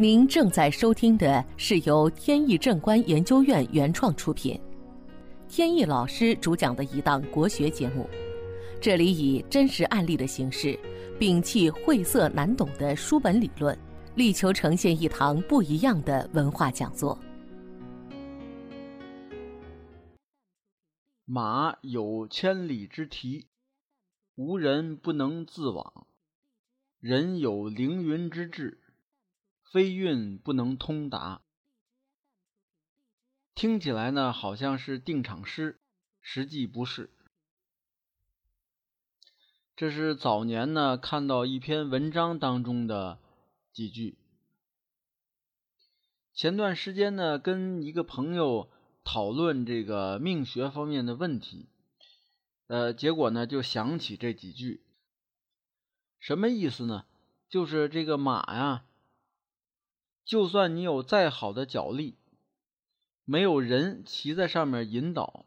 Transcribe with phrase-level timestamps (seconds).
[0.00, 4.58] 您正在收听的是由天意正观研究院原创出品，
[5.46, 8.08] 天意老师主讲的一档国学节目。
[8.80, 10.68] 这里以真实案例的形式，
[11.18, 13.78] 摒弃晦涩难懂的书本理论，
[14.14, 17.18] 力求呈现一堂不一样的文化讲座。
[21.26, 23.48] 马有千里之蹄，
[24.36, 26.06] 无人不能自往；
[27.00, 28.79] 人有凌云之志。
[29.70, 31.42] 飞运不能通达，
[33.54, 35.80] 听起来呢好像是定场诗，
[36.20, 37.08] 实际不是。
[39.76, 43.20] 这是早年呢看到一篇文章当中的
[43.72, 44.18] 几句。
[46.34, 48.72] 前段时间呢跟一个朋友
[49.04, 51.68] 讨论这个命学方面的问题，
[52.66, 54.82] 呃，结果呢就想起这几句，
[56.18, 57.06] 什么意思呢？
[57.48, 58.84] 就是这个马呀。
[60.30, 62.14] 就算你有再好的脚力，
[63.24, 65.44] 没有人骑在上面引导，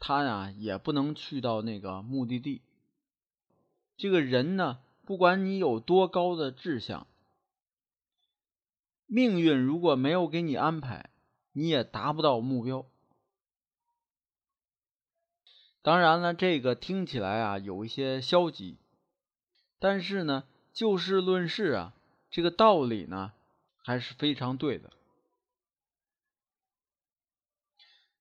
[0.00, 2.60] 它呀也不能去到那个目的地。
[3.96, 7.06] 这个人呢，不管你有多高的志向，
[9.06, 11.10] 命运如果没有给你安排，
[11.52, 12.84] 你也达不到目标。
[15.80, 18.78] 当然了，这个听起来啊有一些消极，
[19.78, 20.42] 但是呢，
[20.72, 21.94] 就事论事啊，
[22.32, 23.32] 这个道理呢。
[23.84, 24.90] 还是非常对的。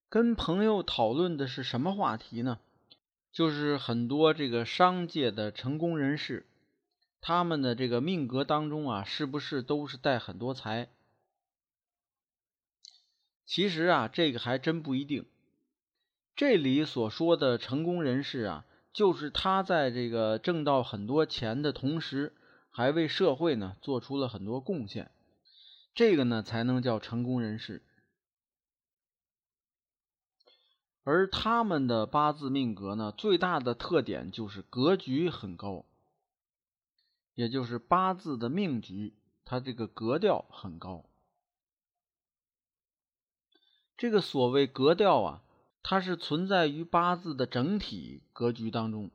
[0.09, 2.59] 跟朋友讨论的是什么话题呢？
[3.31, 6.45] 就是很多这个商界的成功人士，
[7.19, 10.89] 他们的这个命格当中啊，是不是都是带很多财？
[13.45, 15.25] 其实啊，这个还真不一定。
[16.35, 22.33] 这里所说的成功人士啊，就是他在这个挣到很多钱的同时，
[22.69, 25.09] 还为社会呢做出了很多贡献。
[25.93, 27.83] 这个呢，才能叫成功人士。
[31.03, 35.85] 而他们的八字命格呢，最大的特点就是格局很高，
[37.35, 41.05] 也就是八字的命局，它这个格调很高。
[43.97, 45.43] 这个所谓格调啊，
[45.83, 49.11] 它是存在于八字的整体格局当中，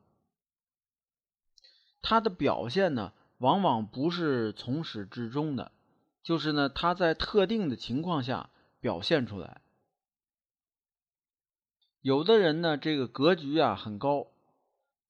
[2.01, 5.71] 它的表现呢，往往不是从始至终的。
[6.29, 9.61] 就是呢，他在特定的情况下表现出来。
[12.01, 14.27] 有的人呢，这个格局啊很高，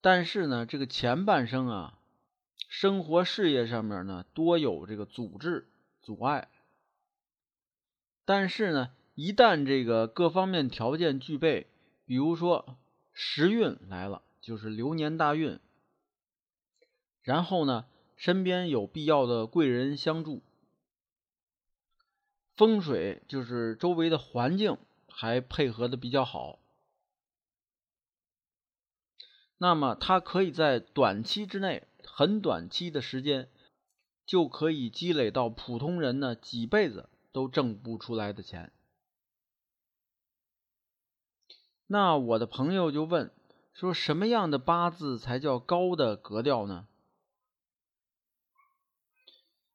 [0.00, 1.98] 但是呢，这个前半生啊，
[2.70, 5.68] 生活事业上面呢多有这个阻滞
[6.00, 6.48] 阻碍。
[8.24, 11.66] 但是呢，一旦这个各方面条件具备，
[12.06, 12.78] 比如说
[13.12, 15.60] 时运来了，就是流年大运，
[17.20, 17.84] 然后呢，
[18.16, 20.40] 身边有必要的贵人相助。
[22.60, 24.76] 风水就是周围的环境
[25.08, 26.58] 还配合的比较好，
[29.56, 33.48] 那么他可以在短期之内，很短期的时间，
[34.26, 38.70] 就可以积累到普通人呢几辈子都挣不出来的钱。
[41.86, 43.32] 那我的朋友就问
[43.72, 46.86] 说，什么样的八字才叫高的格调呢？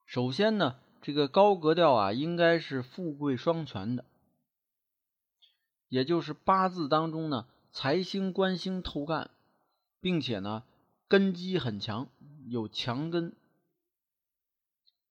[0.06, 0.82] 首先呢。
[1.06, 4.06] 这个高格调啊，应该是富贵双全的，
[5.88, 9.30] 也就是八字当中呢，财星官星透干，
[10.02, 10.64] 并且呢，
[11.08, 12.08] 根基很强，
[12.48, 13.36] 有强根。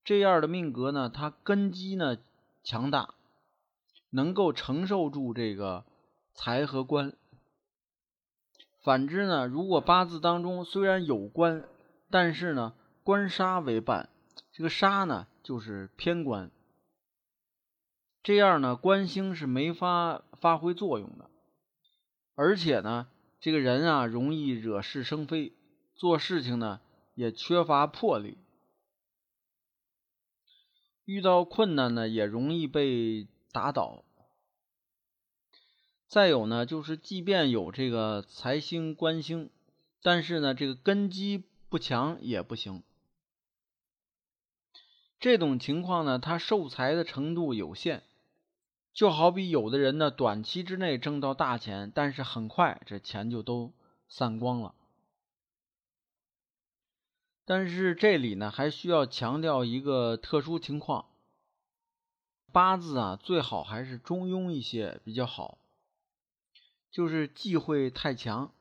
[0.03, 2.19] 这样的命格呢，它根基呢
[2.65, 3.15] 强大，
[4.11, 5.84] 能够承受住这个
[6.32, 7.12] 财和官。
[8.82, 11.69] 反之呢，如果八字当中虽然有官，
[12.11, 12.75] 但是呢，
[13.05, 14.09] 官杀为伴，
[14.50, 15.28] 这个杀呢。
[15.44, 16.50] 就是偏官，
[18.22, 21.31] 这样呢，官星是没法发挥作用的，
[22.34, 23.09] 而且呢，
[23.41, 25.53] 这个人啊，容易惹是生非，
[25.94, 26.81] 做事情呢
[27.15, 28.38] 也缺乏魄力，
[31.05, 34.02] 遇到困难呢也容易被打倒。
[36.08, 39.50] 再有呢，就是即便有这个财星官星，
[40.00, 42.82] 但是呢，这个根基不强也不行。
[45.25, 48.03] 这种情况呢，他受财的程度有限，
[48.93, 53.73] 就好比有的人呢，短期之内挣到大钱，但是很快这钱就都
[54.06, 54.75] 散光了。
[57.47, 61.06] 但是这里呢，还需要强调一个特殊情况：
[62.53, 65.56] 八字啊，最好还是中庸一些比较好，
[66.91, 68.53] 就是忌讳太强，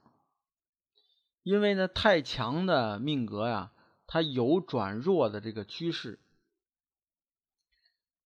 [1.41, 3.73] 因为呢，太强的命格呀，
[4.07, 6.19] 它有转弱的这个趋势。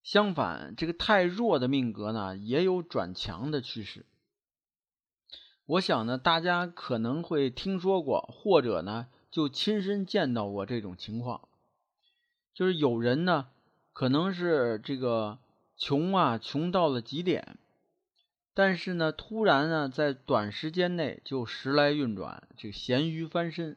[0.07, 4.05] 相反，这个太弱的命格呢，也有转强的趋势。
[5.65, 11.49] 我想呢，大家可能会听说过，或者呢，就亲身见到过这种情况，
[12.53, 13.49] 就是有人呢，
[13.91, 15.39] 可能是这个
[15.75, 17.57] 穷啊，穷到了极点，
[18.53, 23.75] 但是呢，突然呢，在短时间内就时来运转，这咸鱼翻身，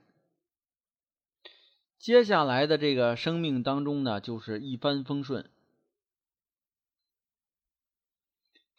[1.98, 5.50] 接下来的这个生命当中呢，就是一帆风顺。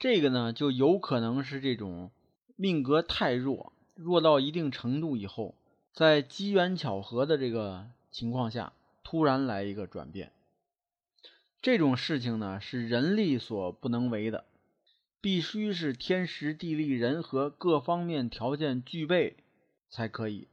[0.02, 2.10] 这个呢，就有可能是这种。
[2.56, 5.56] 命格太弱，弱到一定程度以后，
[5.94, 10.32] 在机缘巧合的这个情况下，突然来一个转变，
[11.60, 14.46] 这种事情呢是人力所不能为的，
[15.22, 19.38] 必须是天时地利人和各方面条件具备
[19.90, 20.48] 才可以。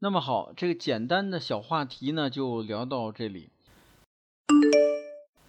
[0.00, 3.51] 那么好，这个简单的小话题呢就聊到这里。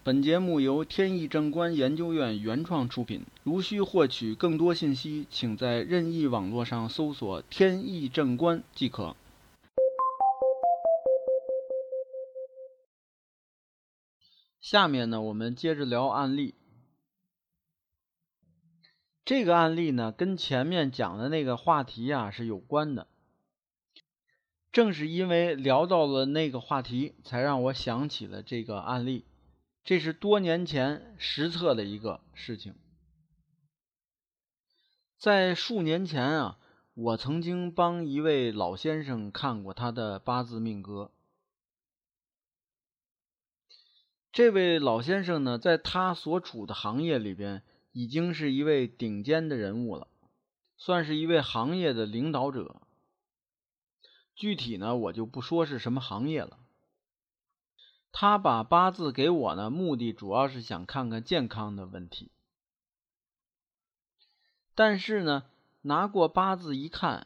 [0.06, 3.26] 本节目由天意正观研究院原创出品。
[3.44, 9.16] 如需获取更多信息，请在任意网络上搜索“天意正观”即可。
[14.60, 16.54] 下面呢，我们接着聊案例。
[19.24, 23.08] 这个案例呢，跟前面讲的那个话题啊是有关的。
[24.74, 29.24] 正是因为聊到了那个话题，才让我想起了这个案例。
[29.84, 32.74] 这是多年前实测的一个事情。
[35.18, 36.58] 在数年前啊，
[36.94, 41.12] 我曾经帮一位老先生看过他的八字命格。
[44.32, 50.08] 这位老先生呢，在他所处的行业里边，已经是一位顶尖的人物了，
[50.78, 52.82] 算是一位行业的领导者。
[54.34, 56.63] 具体呢，我就不说是什么行业了。
[58.16, 62.32] 他把八字给我呢，目的主要是想看看健康的问题。
[64.76, 65.44] 但是呢，
[65.82, 67.26] 拿过八字一看，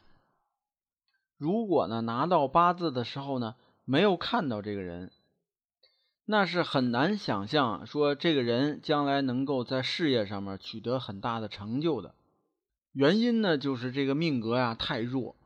[1.36, 3.54] 如果呢拿到八字的时候呢，
[3.84, 5.12] 没有看到这个人，
[6.24, 12.14] 那是很难想象说这个人将来能够在事业上面取得很大的成就的。
[12.92, 15.36] 原因呢，就是这个命格呀太弱。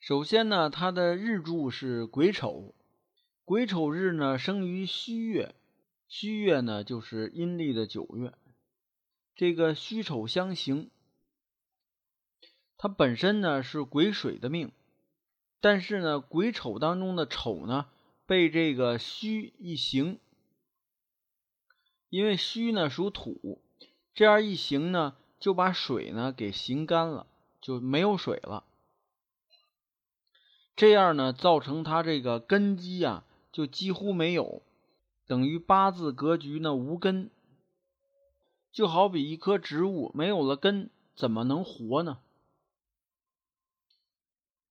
[0.00, 2.74] 首先呢，他的日柱是癸丑，
[3.44, 5.54] 癸丑日呢生于戌月，
[6.08, 8.32] 戌月呢就是阴历的九月，
[9.36, 10.90] 这个戌丑相刑，
[12.78, 14.72] 他本身呢是癸水的命，
[15.60, 17.86] 但是呢癸丑当中的丑呢
[18.24, 20.18] 被这个戌一刑，
[22.08, 23.62] 因为戌呢属土，
[24.14, 27.26] 这样一刑呢就把水呢给刑干了，
[27.60, 28.64] 就没有水了。
[30.76, 34.62] 这样呢，造成他这个根基啊，就几乎没有，
[35.26, 37.30] 等于八字格局呢无根，
[38.72, 42.18] 就好比一棵植物没有了根，怎么能活呢？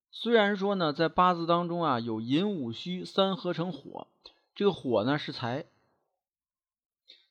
[0.09, 4.07] 虽然说呢，在八字当中啊，有寅午戌三合成火，
[4.55, 5.65] 这个火呢是财，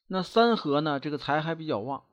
[0.06, 2.04] 那三合呢，这个财还比较旺。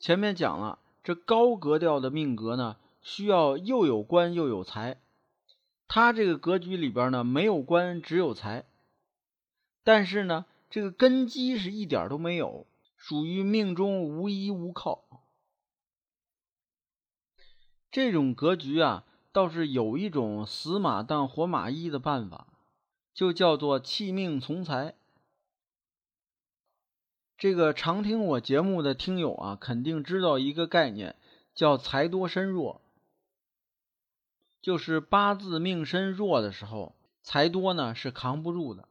[0.00, 2.78] 前面讲了，这高格调的命格呢。
[3.08, 5.00] 需要又有官又有财，
[5.86, 8.66] 他这个格局里边呢没有官只有财，
[9.84, 12.66] 但是呢这个根基是一点都没有，
[12.96, 15.04] 属于命中无依无靠。
[17.92, 22.48] 这种格局啊倒是有一种死马当活马医的办法，
[23.14, 24.96] 就叫做弃命从财。
[27.38, 31.14] 这个常听我节目的听友啊，肯定知道一个概念，
[31.54, 32.82] 叫财多身弱。
[34.66, 38.88] 就是八字命身弱的时候，财多呢是扛不住的，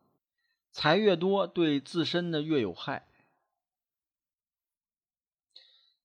[0.72, 3.06] 财越多对自身的越有害。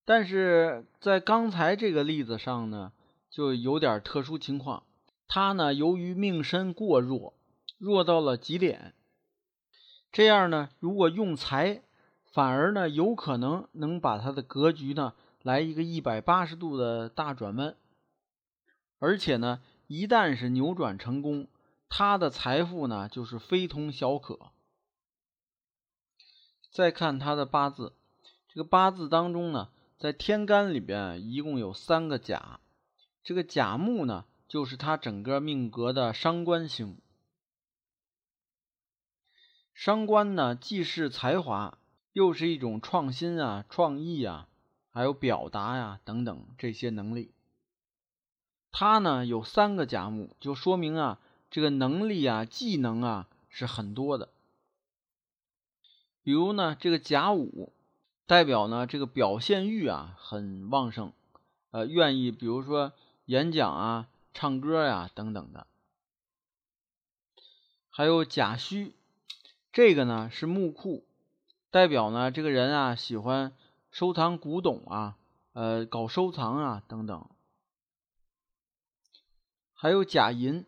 [0.05, 2.91] 但是在刚才这个例子上呢，
[3.31, 4.83] 就有点特殊情况，
[5.29, 7.35] 他呢由于命身过弱，
[7.79, 8.93] 弱到了极点，
[10.11, 11.85] 这样呢如果用财，
[12.25, 17.77] 反而呢有可能能把他的格局呢来一个一百八十度的大转弯。
[19.01, 21.49] 而且呢，一旦是扭转成功，
[21.89, 24.53] 他的财富呢就是非同小可。
[26.71, 27.95] 再看他的八字，
[28.47, 32.61] 这个八字当中呢，在天干里边一共有三个甲，
[33.25, 37.01] 这个甲木呢就是他整个命格的伤官星。
[39.75, 41.79] 伤官呢既是才华，
[42.13, 44.47] 又是一种创新啊、创意啊，
[44.91, 47.33] 还有表达呀等等这些能力。
[48.81, 51.19] 他呢有三个甲木，就说明啊
[51.51, 54.31] 这个能力啊技能啊是很多的。
[56.23, 57.75] 比如呢这个甲午，
[58.27, 61.13] 代表呢这个表现欲啊很旺盛，
[61.73, 62.93] 呃愿意比如说
[63.27, 65.67] 演讲啊、唱歌呀等等的。
[67.91, 68.95] 还有甲戌，
[69.75, 71.05] 这个呢是木库，
[71.71, 73.53] 代表呢这个人啊喜欢
[73.91, 75.19] 收藏古董啊，
[75.53, 77.29] 呃搞收藏啊等等。
[79.83, 80.67] 还有甲寅，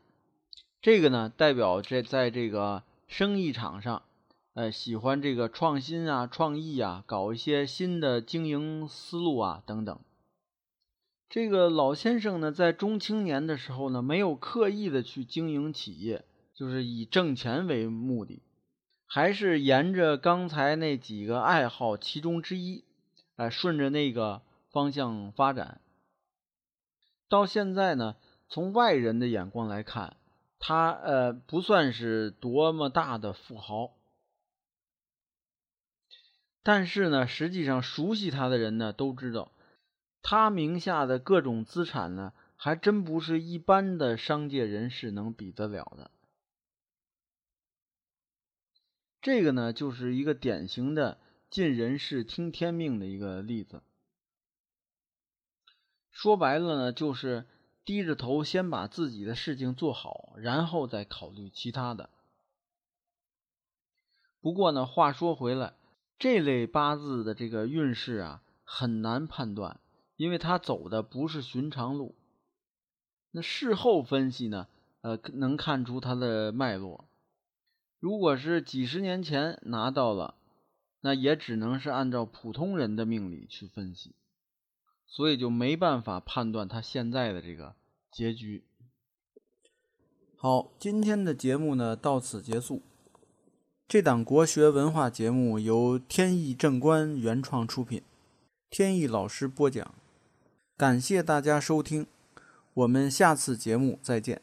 [0.80, 4.04] 这个呢代表这在这个生意场上，
[4.54, 10.00] 呃，喜欢这个创新啊、创意啊，搞一些新的经营思路啊等等。
[11.28, 18.40] 这个老先生呢，在中青年的时候呢，没有刻意的去经营企业，就是以挣钱为目的，
[19.04, 22.82] 还是沿着刚才那几个爱好其中之一，
[23.36, 24.40] 哎，顺着那个
[24.70, 25.82] 方向发展。
[27.28, 28.16] 到现在呢。
[28.52, 30.18] 从外人的眼光来看，
[30.58, 33.96] 他呃不算是多么大的富豪，
[36.62, 39.52] 但是呢，实际上熟悉他的人呢都知道，
[40.20, 46.10] 他名下的各种资产呢，还真不是一般的商界人士能比得了的。
[49.22, 51.18] 这个呢，就是一个典型的
[51.48, 53.82] 尽人事听天命的一个例子。
[56.10, 57.46] 说白了呢，就是。
[57.84, 62.10] 低着头，先把自己的事情做好，然后再考虑其他的。
[64.40, 65.74] 不过呢，话说回来，
[66.18, 69.80] 这类八字的这个运势啊，很难判断，
[70.16, 72.14] 因为他走的不是寻常路。
[73.30, 74.68] 那事后分析呢，
[75.00, 77.08] 呃，能看出他的脉络。
[77.98, 80.34] 如果是几十年前拿到了，
[81.00, 84.14] 那也只能是按照普通人的命理去分析。
[85.14, 87.74] 所以就没办法判断他现在的这个
[88.10, 88.64] 结局。
[90.36, 92.80] 好，今天的节目呢到此结束。
[93.86, 98.02] 这档国学文化节目由天意正观原创出品，
[98.70, 99.94] 天意老师播讲。
[100.78, 102.06] 感谢大家收听，
[102.72, 104.40] 我们下次节目再见。